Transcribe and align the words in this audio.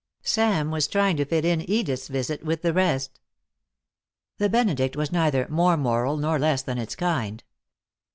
Sam 0.23 0.71
was 0.71 0.87
trying 0.87 1.15
to 1.17 1.25
fit 1.25 1.45
in 1.45 1.61
Edith's 1.69 2.07
visit 2.07 2.43
with 2.43 2.63
the 2.63 2.73
rest. 2.73 3.19
The 4.39 4.49
Benedict 4.49 4.95
was 4.95 5.11
neither 5.11 5.47
more 5.47 5.77
moral 5.77 6.17
nor 6.17 6.39
less 6.39 6.63
than 6.63 6.79
its 6.79 6.95
kind. 6.95 7.43